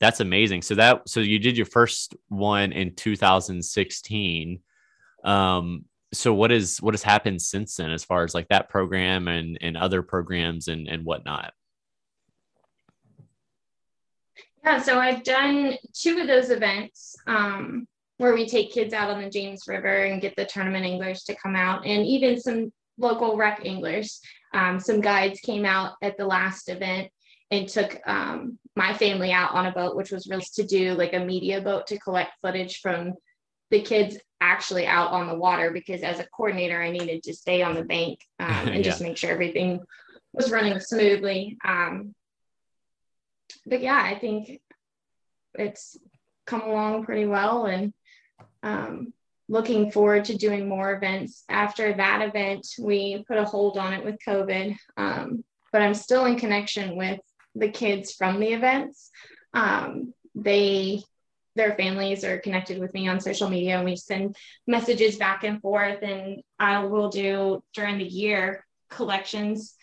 [0.00, 0.62] that's amazing.
[0.62, 4.60] So that so you did your first one in 2016
[5.24, 9.28] um so what is what has happened since then as far as like that program
[9.28, 11.52] and and other programs and and whatnot?
[14.64, 17.86] Yeah so i've done two of those events um,
[18.18, 21.34] where we take kids out on the james river and get the tournament anglers to
[21.36, 24.20] come out and even some local rec anglers
[24.54, 27.08] um, some guides came out at the last event
[27.50, 31.14] and took um, my family out on a boat, which was really to do like
[31.14, 33.14] a media boat to collect footage from
[33.70, 37.62] the kids actually out on the water because as a coordinator, I needed to stay
[37.62, 38.82] on the bank um, and yeah.
[38.82, 39.80] just make sure everything
[40.32, 41.58] was running smoothly.
[41.64, 42.14] Um,
[43.66, 44.60] but yeah, I think
[45.54, 45.96] it's
[46.46, 47.92] come along pretty well and
[48.62, 49.12] um,
[49.48, 51.44] looking forward to doing more events.
[51.48, 56.26] After that event, we put a hold on it with COVID, um, but I'm still
[56.26, 57.20] in connection with
[57.54, 59.10] the kids from the events.
[59.54, 61.02] Um, they
[61.58, 65.60] their families are connected with me on social media and we send messages back and
[65.60, 69.74] forth and I will do during the year collections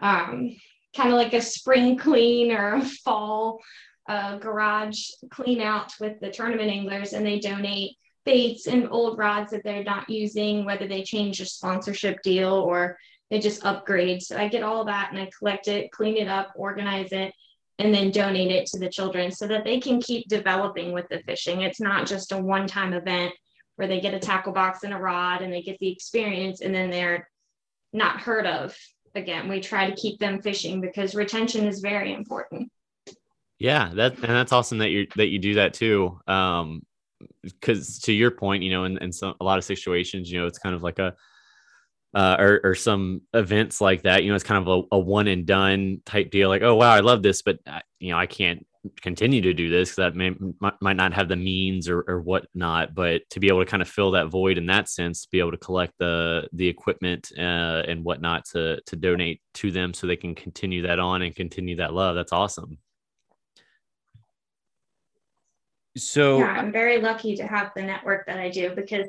[0.00, 0.54] um,
[0.94, 3.58] kind of like a spring clean or a fall
[4.08, 9.50] uh, garage clean out with the tournament anglers and they donate baits and old rods
[9.50, 12.98] that they're not using whether they change a sponsorship deal or
[13.30, 14.22] they just upgrade.
[14.22, 17.32] So I get all that and I collect it clean it up organize it
[17.82, 21.18] and then donate it to the children so that they can keep developing with the
[21.26, 21.62] fishing.
[21.62, 23.32] It's not just a one time event
[23.76, 26.74] where they get a tackle box and a rod and they get the experience and
[26.74, 27.28] then they're
[27.92, 28.76] not heard of
[29.14, 29.48] again.
[29.48, 32.70] We try to keep them fishing because retention is very important.
[33.58, 36.18] Yeah, that and that's awesome that you that you do that too.
[36.26, 36.82] Um,
[37.42, 40.46] because to your point, you know, in, in some a lot of situations, you know,
[40.46, 41.14] it's kind of like a
[42.14, 44.22] uh, or, or some events like that.
[44.22, 46.48] You know, it's kind of a, a, one and done type deal.
[46.48, 48.66] Like, oh wow, I love this, but uh, you know, I can't
[49.00, 52.20] continue to do this because that may, might, might not have the means or, or
[52.20, 52.94] whatnot.
[52.94, 55.38] But to be able to kind of fill that void in that sense, to be
[55.38, 60.06] able to collect the the equipment uh, and whatnot to to donate to them so
[60.06, 62.14] they can continue that on and continue that love.
[62.14, 62.78] That's awesome.
[65.96, 69.08] So yeah, I'm very lucky to have the network that I do because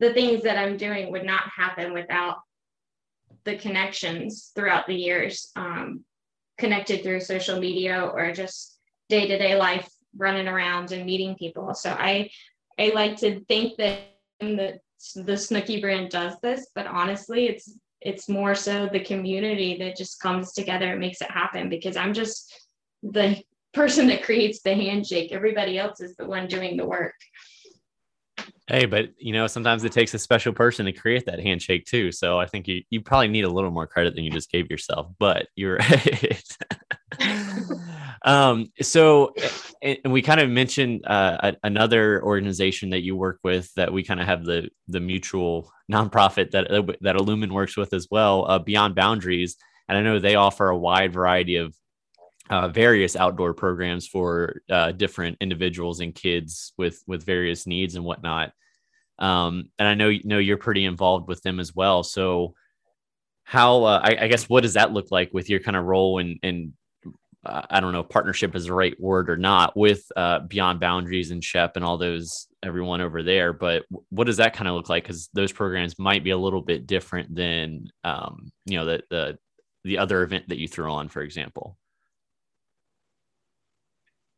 [0.00, 2.38] the things that I'm doing would not happen without
[3.44, 6.04] the connections throughout the years, um,
[6.58, 11.74] connected through social media or just day to day life, running around and meeting people.
[11.74, 12.30] So I,
[12.78, 14.00] I like to think that
[14.40, 14.80] the
[15.14, 20.20] the Snooki brand does this, but honestly, it's it's more so the community that just
[20.20, 22.52] comes together and makes it happen because I'm just
[23.02, 23.42] the
[23.74, 25.32] person that creates the handshake.
[25.32, 27.14] Everybody else is the one doing the work.
[28.70, 32.12] Hey, but you know, sometimes it takes a special person to create that handshake too.
[32.12, 34.70] So I think you you probably need a little more credit than you just gave
[34.70, 35.08] yourself.
[35.18, 36.56] But you're right.
[38.24, 39.34] um, so,
[39.82, 44.20] and we kind of mentioned uh, another organization that you work with that we kind
[44.20, 46.68] of have the the mutual nonprofit that
[47.00, 49.56] that Illumin works with as well, uh, Beyond Boundaries,
[49.88, 51.74] and I know they offer a wide variety of
[52.50, 58.04] uh, various outdoor programs for uh, different individuals and kids with with various needs and
[58.04, 58.52] whatnot.
[59.18, 62.02] Um, and I know know you're pretty involved with them as well.
[62.02, 62.54] So,
[63.44, 66.18] how uh, I, I, guess what does that look like with your kind of role
[66.18, 66.72] and and
[67.44, 71.30] uh, I don't know partnership is the right word or not with uh, Beyond Boundaries
[71.30, 73.52] and Shep and all those everyone over there.
[73.52, 75.04] But what does that kind of look like?
[75.04, 79.38] Because those programs might be a little bit different than um, you know the the
[79.84, 81.76] the other event that you throw on, for example.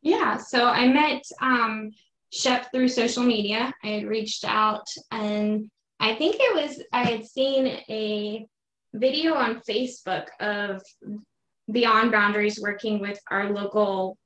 [0.03, 1.93] Yeah, so I met um,
[2.33, 3.73] Shep through social media.
[3.85, 8.47] I had reached out and I think it was, I had seen a
[8.93, 10.83] video on Facebook of
[11.71, 14.19] Beyond Boundaries working with our local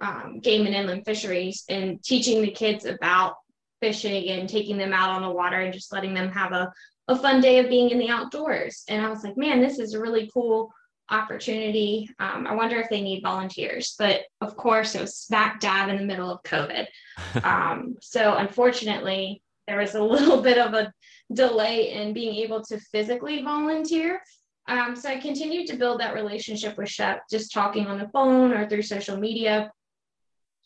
[0.00, 3.34] um, game and inland fisheries and teaching the kids about
[3.80, 6.72] fishing and taking them out on the water and just letting them have a,
[7.08, 8.84] a fun day of being in the outdoors.
[8.88, 10.72] And I was like, man, this is a really cool
[11.10, 12.08] opportunity.
[12.18, 15.96] Um, I wonder if they need volunteers, but of course, it was smack dab in
[15.96, 16.86] the middle of COVID.
[17.44, 20.92] um, so, unfortunately, there was a little bit of a
[21.32, 24.20] delay in being able to physically volunteer.
[24.66, 28.52] Um, so, I continued to build that relationship with Shep, just talking on the phone
[28.52, 29.70] or through social media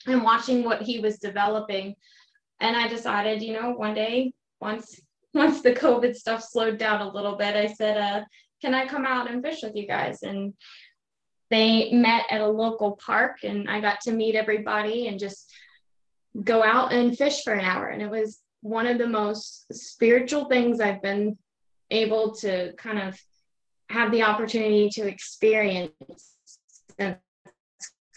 [0.07, 1.94] and watching what he was developing.
[2.61, 5.01] And I decided, you know, one day, once
[5.35, 8.24] once the COVID stuff slowed down a little bit, I said, uh,
[8.61, 10.23] can I come out and fish with you guys?
[10.23, 10.55] And
[11.51, 15.51] they met at a local park and I got to meet everybody and just
[16.45, 17.87] go out and fish for an hour.
[17.87, 21.39] And it was one of the most spiritual things I've been
[21.91, 23.18] able to kind of
[23.91, 25.93] have the opportunity to experience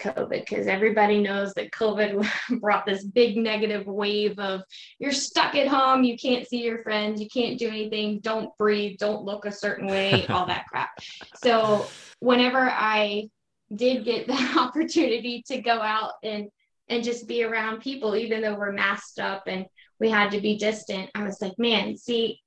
[0.01, 2.27] COVID because everybody knows that COVID
[2.59, 4.61] brought this big negative wave of
[4.99, 8.97] you're stuck at home, you can't see your friends, you can't do anything, don't breathe,
[8.97, 10.89] don't look a certain way, all that crap.
[11.43, 11.87] So,
[12.19, 13.29] whenever I
[13.73, 16.49] did get the opportunity to go out and
[16.89, 19.65] and just be around people, even though we're masked up and
[19.99, 22.41] we had to be distant, I was like, man, see,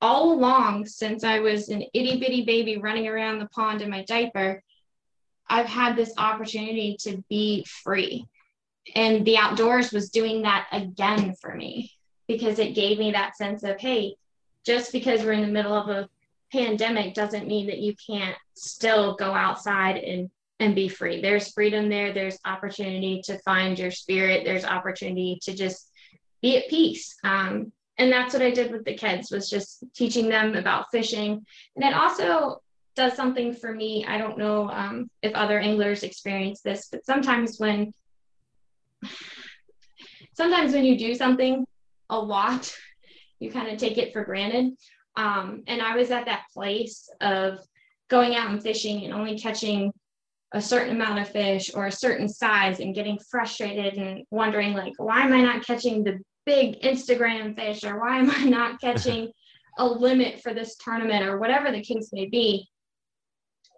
[0.00, 4.02] all along since I was an itty bitty baby running around the pond in my
[4.04, 4.62] diaper,
[5.50, 8.24] I've had this opportunity to be free.
[8.94, 11.92] And the outdoors was doing that again for me
[12.26, 14.14] because it gave me that sense of, hey,
[14.64, 16.08] just because we're in the middle of a
[16.52, 20.30] pandemic doesn't mean that you can't still go outside and
[20.60, 21.22] and be free.
[21.22, 22.12] There's freedom there.
[22.12, 24.44] There's opportunity to find your spirit.
[24.44, 25.90] There's opportunity to just
[26.42, 27.16] be at peace.
[27.24, 31.46] Um, and that's what I did with the kids was just teaching them about fishing.
[31.76, 32.60] And it also
[32.96, 34.04] does something for me.
[34.06, 37.92] I don't know um, if other anglers experience this, but sometimes when
[40.34, 41.66] sometimes when you do something
[42.10, 42.74] a lot,
[43.38, 44.74] you kind of take it for granted.
[45.16, 47.58] Um, and I was at that place of
[48.08, 49.92] going out and fishing and only catching
[50.52, 54.92] a certain amount of fish or a certain size and getting frustrated and wondering like
[54.96, 59.30] why am i not catching the big instagram fish or why am i not catching
[59.78, 62.66] a limit for this tournament or whatever the case may be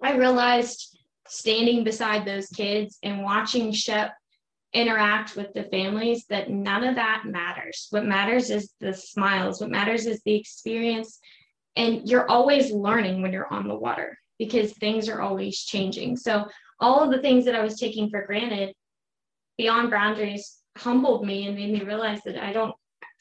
[0.03, 0.99] I realized
[1.29, 4.13] standing beside those kids and watching Shep
[4.73, 7.89] interact with the families that none of that matters.
[7.91, 11.19] What matters is the smiles, what matters is the experience.
[11.77, 16.17] And you're always learning when you're on the water because things are always changing.
[16.17, 16.47] So,
[16.81, 18.75] all of the things that I was taking for granted
[19.57, 22.75] beyond boundaries humbled me and made me realize that I don't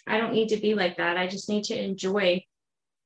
[0.07, 1.17] I don't need to be like that.
[1.17, 2.43] I just need to enjoy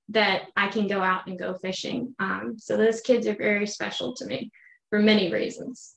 [0.10, 2.16] that I can go out and go fishing.
[2.20, 4.52] Um, so those kids are very special to me
[4.90, 5.96] for many reasons.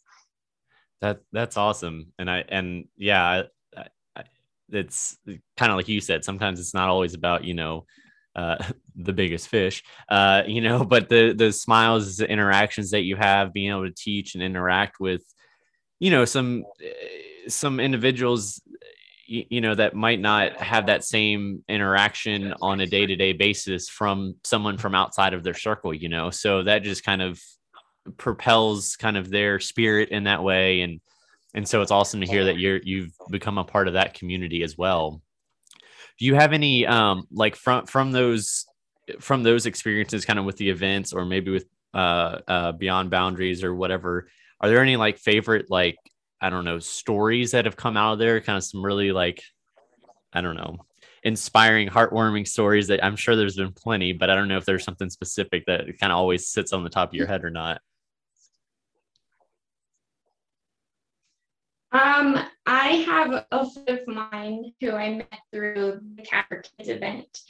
[1.00, 3.44] That that's awesome, and I and yeah,
[3.76, 3.84] I,
[4.16, 4.24] I,
[4.70, 5.16] it's
[5.56, 6.24] kind of like you said.
[6.24, 7.86] Sometimes it's not always about you know
[8.34, 8.56] uh,
[8.96, 13.52] the biggest fish, uh, you know, but the the smiles, the interactions that you have,
[13.52, 15.22] being able to teach and interact with,
[16.00, 16.64] you know, some
[17.46, 18.60] some individuals
[19.28, 24.78] you, know that might not have that same interaction on a day-to-day basis from someone
[24.78, 26.30] from outside of their circle you know?
[26.30, 27.40] So that just kind of
[28.16, 30.80] propels kind of their spirit in that way.
[30.80, 31.00] And
[31.54, 34.62] and so it's awesome to hear that you're you've become a part of that community
[34.62, 35.20] as well.
[36.18, 38.66] Do you have any um like from from those
[39.20, 43.64] from those experiences kind of with the events or maybe with uh, uh beyond boundaries
[43.64, 44.28] or whatever
[44.60, 45.96] are there any like favorite like
[46.40, 49.42] I don't know, stories that have come out of there, kind of some really like,
[50.32, 50.76] I don't know,
[51.24, 54.84] inspiring, heartwarming stories that I'm sure there's been plenty, but I don't know if there's
[54.84, 57.80] something specific that kind of always sits on the top of your head or not.
[61.90, 67.40] Um, I have a friend of mine who I met through the Capper Kids event.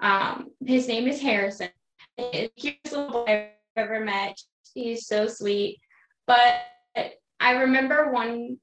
[0.00, 1.68] Um, his name is Harrison.
[2.16, 4.36] He's the little boy I've ever met.
[4.74, 5.78] He's so sweet.
[6.26, 6.62] But
[7.44, 8.56] I remember one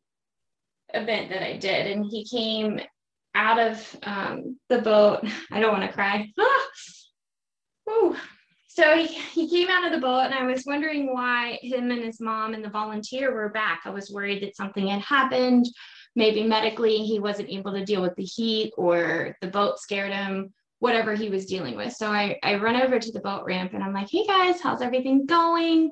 [0.95, 2.81] event that I did, and he came
[3.35, 5.23] out of um, the boat.
[5.51, 6.31] I don't want to cry.
[7.89, 8.15] Ah!
[8.67, 12.03] So he, he came out of the boat, and I was wondering why him and
[12.03, 13.81] his mom and the volunteer were back.
[13.85, 15.65] I was worried that something had happened.
[16.15, 20.53] Maybe medically, he wasn't able to deal with the heat, or the boat scared him,
[20.81, 21.93] whatever he was dealing with.
[21.93, 24.81] So I, I run over to the boat ramp and I'm like, hey guys, how's
[24.81, 25.91] everything going?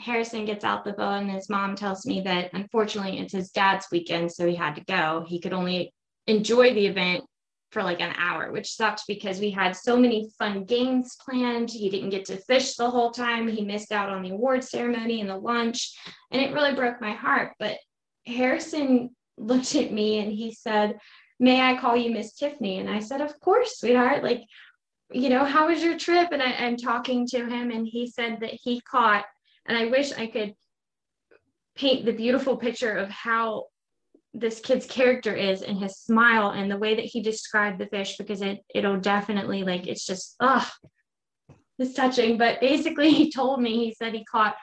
[0.00, 3.86] Harrison gets out the boat, and his mom tells me that unfortunately it's his dad's
[3.92, 5.24] weekend, so he had to go.
[5.28, 5.92] He could only
[6.26, 7.24] enjoy the event
[7.70, 11.70] for like an hour, which sucked because we had so many fun games planned.
[11.70, 13.46] He didn't get to fish the whole time.
[13.46, 15.96] He missed out on the award ceremony and the lunch,
[16.30, 17.52] and it really broke my heart.
[17.58, 17.78] But
[18.26, 20.98] Harrison looked at me and he said,
[21.38, 22.78] May I call you Miss Tiffany?
[22.78, 24.22] And I said, Of course, sweetheart.
[24.22, 24.42] Like,
[25.12, 26.32] you know, how was your trip?
[26.32, 29.24] And I, I'm talking to him, and he said that he caught
[29.70, 30.56] and I wish I could
[31.76, 33.66] paint the beautiful picture of how
[34.34, 38.16] this kid's character is and his smile and the way that he described the fish
[38.16, 40.68] because it it'll definitely like it's just oh
[41.78, 42.36] it's touching.
[42.36, 44.56] But basically he told me he said he caught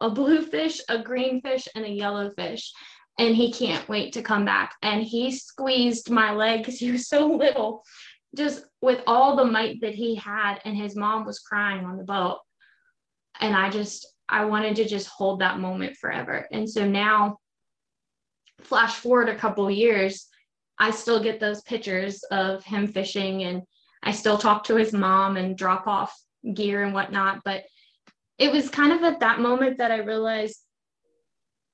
[0.00, 2.72] a blue fish a green fish and a yellow fish
[3.18, 4.74] and he can't wait to come back.
[4.80, 7.84] And he squeezed my leg because he was so little
[8.34, 12.04] just with all the might that he had and his mom was crying on the
[12.04, 12.38] boat.
[13.40, 16.46] And i just I wanted to just hold that moment forever.
[16.50, 17.38] And so now,
[18.60, 20.26] flash forward a couple years,
[20.78, 23.62] I still get those pictures of him fishing and
[24.02, 26.14] I still talk to his mom and drop off
[26.52, 27.40] gear and whatnot.
[27.44, 27.64] But
[28.38, 30.60] it was kind of at that moment that I realized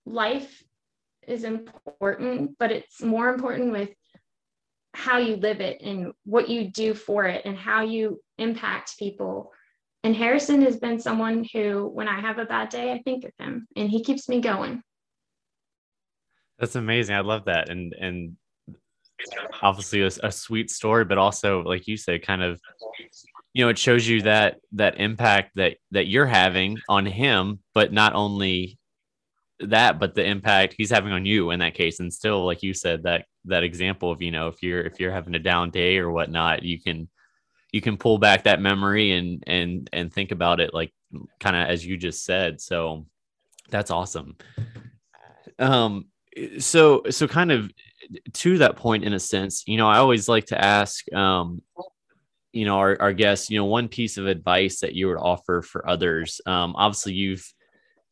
[0.04, 0.62] life
[1.26, 3.90] is important, but it's more important with
[4.92, 9.52] how you live it and what you do for it and how you impact people
[10.02, 13.32] and Harrison has been someone who, when I have a bad day, I think of
[13.38, 14.82] him and he keeps me going.
[16.58, 17.16] That's amazing.
[17.16, 17.68] I love that.
[17.68, 18.36] And, and
[19.62, 22.60] obviously a, a sweet story, but also, like you said, kind of,
[23.52, 27.92] you know, it shows you that, that impact that, that you're having on him, but
[27.92, 28.78] not only
[29.62, 32.72] that but the impact he's having on you in that case and still like you
[32.72, 35.98] said that that example of you know if you're if you're having a down day
[35.98, 37.06] or whatnot you can
[37.72, 40.92] you can pull back that memory and and and think about it like
[41.38, 42.60] kind of as you just said.
[42.60, 43.06] So
[43.68, 44.36] that's awesome.
[45.58, 46.06] Um
[46.58, 47.70] so so kind of
[48.32, 51.60] to that point in a sense you know i always like to ask um
[52.52, 55.62] you know our, our guests you know one piece of advice that you would offer
[55.62, 56.40] for others.
[56.46, 57.52] Um obviously you've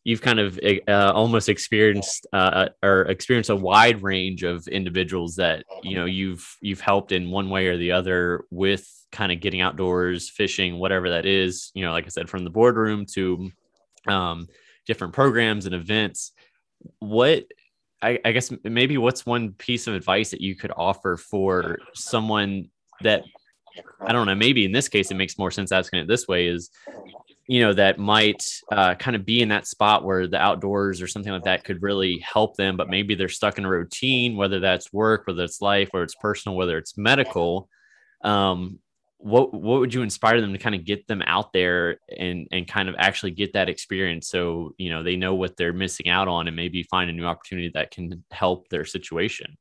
[0.05, 5.65] you've kind of uh, almost experienced uh, or experienced a wide range of individuals that
[5.83, 9.61] you know you've you've helped in one way or the other with kind of getting
[9.61, 13.51] outdoors fishing whatever that is you know like i said from the boardroom to
[14.07, 14.47] um,
[14.87, 16.33] different programs and events
[17.01, 17.45] what
[18.01, 22.71] I, I guess maybe what's one piece of advice that you could offer for someone
[23.03, 23.25] that
[24.01, 26.47] I don't know, maybe in this case, it makes more sense asking it this way
[26.47, 26.71] is,
[27.47, 31.07] you know, that might uh, kind of be in that spot where the outdoors or
[31.07, 34.61] something like that could really help them, but maybe they're stuck in a routine, whether
[34.61, 37.69] that's work, whether it's life, whether it's personal, whether it's medical.
[38.23, 38.79] Um,
[39.19, 42.69] what what would you inspire them to kind of get them out there and and
[42.69, 46.29] kind of actually get that experience so you know they know what they're missing out
[46.29, 49.57] on and maybe find a new opportunity that can help their situation?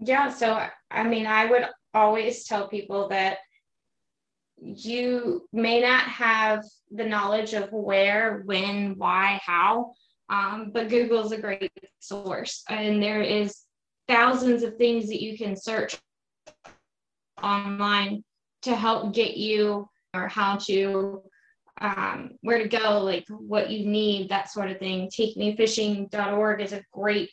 [0.00, 3.38] Yeah so i mean i would always tell people that
[4.60, 9.92] you may not have the knowledge of where when why how
[10.30, 13.62] um, but google is a great source and there is
[14.08, 15.98] thousands of things that you can search
[17.42, 18.24] online
[18.62, 21.22] to help get you or how to
[21.80, 26.82] um, where to go like what you need that sort of thing takemefishing.org is a
[26.92, 27.30] great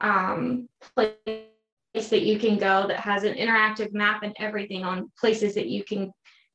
[0.00, 1.16] um, place
[1.94, 5.84] that you can go that has an interactive map and everything on places that you
[5.84, 6.10] can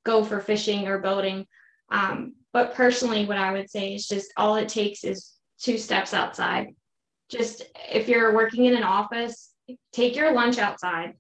[0.06, 1.46] go for fishing or boating.
[1.92, 6.14] Um, but personally, what I would say is just all it takes is two steps
[6.14, 6.68] outside.
[7.30, 9.52] Just if you're working in an office,
[9.94, 11.14] take your lunch outside.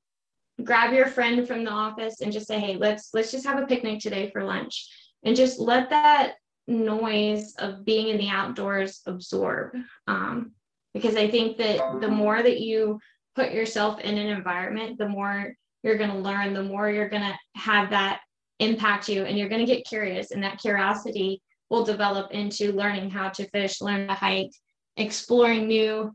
[0.64, 3.68] Grab your friend from the office and just say, "Hey, let's let's just have a
[3.68, 4.88] picnic today for lunch."
[5.24, 6.36] And just let that
[6.68, 9.76] noise of being in the outdoors absorb.
[10.07, 10.51] Um,
[10.93, 12.99] because I think that the more that you
[13.36, 15.53] put yourself in an environment, the more
[15.84, 18.22] you're going to learn, the more you're going to have that
[18.60, 20.32] impact you, and you're going to get curious.
[20.32, 24.51] And that curiosity will develop into learning how to fish, learn to hike,
[24.97, 26.12] exploring new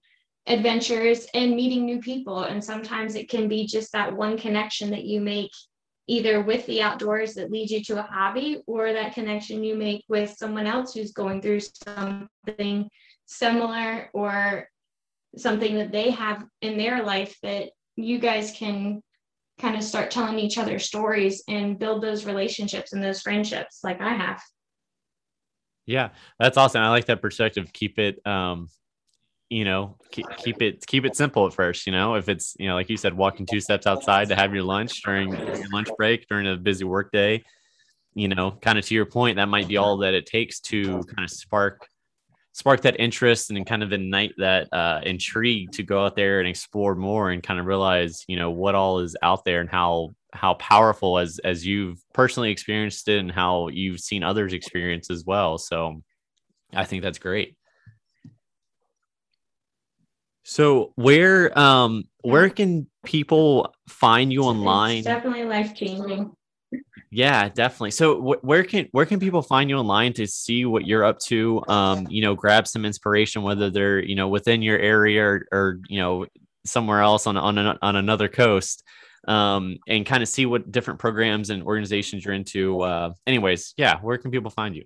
[0.47, 2.43] adventures, and meeting new people.
[2.43, 5.51] And sometimes it can be just that one connection that you make
[6.07, 10.05] either with the outdoors that leads you to a hobby or that connection you make
[10.09, 12.89] with someone else who's going through something
[13.25, 14.69] similar or
[15.37, 19.03] something that they have in their life that you guys can
[19.59, 24.01] kind of start telling each other stories and build those relationships and those friendships like
[24.01, 24.43] I have.
[25.87, 26.83] Yeah, that's awesome.
[26.83, 27.73] I like that perspective.
[27.73, 28.69] Keep it um
[29.55, 32.17] you know, keep, it keep it simple at first, you know.
[32.17, 35.01] If it's, you know, like you said walking two steps outside to have your lunch
[35.05, 37.45] during your lunch break during a busy work day,
[38.15, 41.05] you know, kind of to your point, that might be all that it takes to
[41.05, 41.87] kind of spark
[42.51, 46.49] spark that interest and kind of ignite that uh, intrigue to go out there and
[46.49, 50.11] explore more and kind of realize you know what all is out there and how
[50.33, 55.25] how powerful as as you've personally experienced it and how you've seen others experience as
[55.25, 56.03] well so
[56.73, 57.57] i think that's great
[60.45, 66.31] so where um where can people find you online it's definitely life changing
[67.11, 67.93] yeah, definitely.
[67.93, 71.21] So wh- where can where can people find you online to see what you're up
[71.21, 71.63] to?
[71.69, 75.79] Um, you know, grab some inspiration, whether they're you know within your area or, or
[75.89, 76.27] you know
[76.67, 78.83] somewhere else on on an, on another coast,
[79.29, 82.81] um, and kind of see what different programs and organizations you're into.
[82.81, 84.85] Uh, anyways, yeah, where can people find you?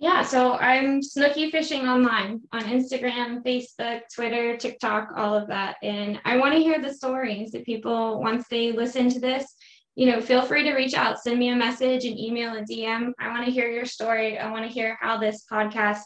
[0.00, 5.74] Yeah, so I'm Snooki Fishing Online on Instagram, Facebook, Twitter, TikTok, all of that.
[5.82, 9.56] And I want to hear the stories that people, once they listen to this,
[9.96, 13.10] you know, feel free to reach out, send me a message, an email, a DM.
[13.18, 14.38] I want to hear your story.
[14.38, 16.02] I want to hear how this podcast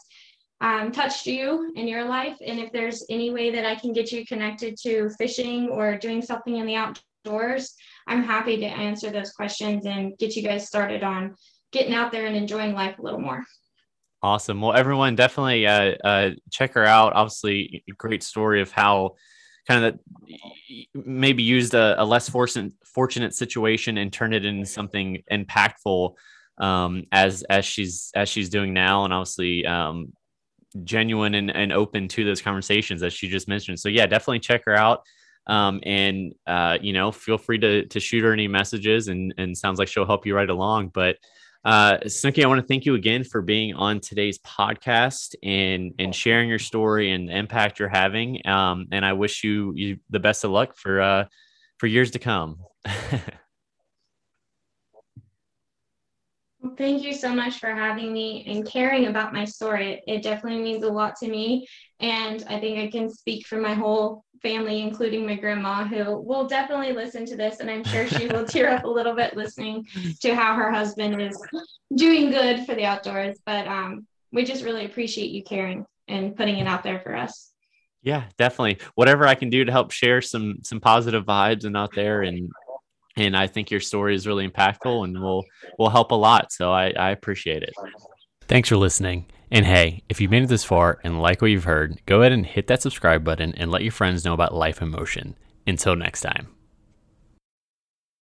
[0.59, 2.37] um, touched you in your life.
[2.43, 6.23] And if there's any way that I can get you connected to fishing or doing
[6.23, 7.75] something in the outdoors,
[8.07, 11.35] I'm happy to answer those questions and get you guys started on
[11.71, 13.43] getting out there and enjoying life a little more.
[14.23, 14.61] Awesome.
[14.61, 17.11] Well, everyone definitely uh, uh, check her out.
[17.11, 19.15] Obviously, great story of how
[19.67, 20.39] kind of that
[20.93, 26.13] maybe used a, a, less fortunate fortunate situation and turned it into something impactful
[26.57, 30.13] um, as as she's as she's doing now, and obviously um,
[30.85, 33.77] genuine and, and open to those conversations as she just mentioned.
[33.77, 35.01] So yeah, definitely check her out.
[35.47, 39.57] Um, and uh, you know, feel free to to shoot her any messages, and and
[39.57, 40.91] sounds like she'll help you right along.
[40.93, 41.17] But
[41.63, 46.13] Uh, Snooki, I want to thank you again for being on today's podcast and and
[46.13, 48.45] sharing your story and the impact you're having.
[48.45, 51.25] Um, and I wish you you the best of luck for uh,
[51.77, 52.57] for years to come.
[54.93, 60.01] Well, thank you so much for having me and caring about my story.
[60.07, 61.67] It definitely means a lot to me.
[61.99, 66.47] And I think I can speak for my whole family, including my grandma, who will
[66.47, 67.59] definitely listen to this.
[67.59, 69.87] And I'm sure she will tear up a little bit listening
[70.21, 71.41] to how her husband is
[71.95, 73.37] doing good for the outdoors.
[73.45, 77.51] But um, we just really appreciate you caring and putting it out there for us.
[78.01, 78.79] Yeah, definitely.
[78.95, 82.49] Whatever I can do to help share some some positive vibes and out there and
[83.15, 85.45] and I think your story is really impactful and will
[85.77, 86.51] will help a lot.
[86.51, 87.73] So I, I appreciate it.
[88.47, 89.25] Thanks for listening.
[89.51, 92.31] And hey, if you've made it this far and like what you've heard, go ahead
[92.31, 95.35] and hit that subscribe button and let your friends know about Life in Motion.
[95.67, 96.47] Until next time.